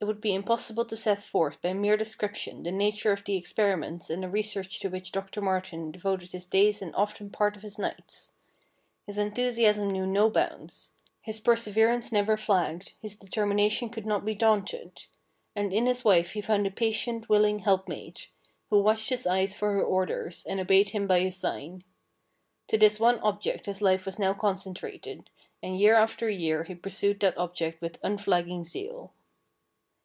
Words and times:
It 0.00 0.06
would 0.06 0.20
be 0.20 0.34
impossible 0.34 0.84
to 0.86 0.96
set 0.96 1.22
forth 1.22 1.62
by 1.62 1.74
mere 1.74 1.96
310 1.96 2.04
STORIES 2.04 2.18
WEIRD 2.18 2.26
AND 2.26 2.58
WONDERFUL 2.58 2.58
description 2.58 2.62
the 2.64 2.84
nature 2.84 3.12
of 3.12 3.24
the 3.24 3.36
experiments 3.36 4.10
and 4.10 4.22
the 4.24 4.28
research 4.28 4.80
to 4.80 4.88
which 4.88 5.12
Doctor 5.12 5.40
Martin 5.40 5.92
devoted 5.92 6.32
his 6.32 6.44
days 6.46 6.82
and 6.82 6.92
often 6.96 7.30
part 7.30 7.54
of 7.56 7.62
his 7.62 7.78
nights. 7.78 8.32
His 9.06 9.16
enthusiasm 9.16 9.90
knew 9.92 10.04
no 10.04 10.28
bounds. 10.28 10.90
His 11.20 11.38
persever 11.38 11.88
ance 11.88 12.10
never 12.10 12.36
nagged, 12.36 12.94
his 13.00 13.14
determination 13.14 13.90
could 13.90 14.04
not 14.04 14.24
be 14.24 14.34
daunted. 14.34 15.06
And 15.54 15.72
in 15.72 15.86
his 15.86 16.04
wife 16.04 16.32
he 16.32 16.40
found 16.40 16.66
a 16.66 16.70
patient, 16.72 17.28
willing 17.28 17.60
helpmate, 17.60 18.28
who 18.70 18.82
watched 18.82 19.08
his 19.10 19.24
eyes 19.24 19.54
for 19.54 19.70
her 19.74 19.84
orders, 19.84 20.44
and 20.44 20.58
obeyed 20.58 20.88
him 20.88 21.06
by 21.06 21.18
a 21.18 21.30
sign. 21.30 21.84
To 22.66 22.76
this 22.76 22.98
one 22.98 23.20
object 23.20 23.66
his 23.66 23.80
life 23.80 24.04
was 24.04 24.18
now 24.18 24.34
concentrated, 24.34 25.30
and 25.62 25.78
year 25.78 25.94
after 25.94 26.28
year 26.28 26.64
he 26.64 26.74
pursued 26.74 27.20
that 27.20 27.38
object 27.38 27.80
with 27.80 28.00
unflagging 28.02 28.64
zeal. 28.64 29.12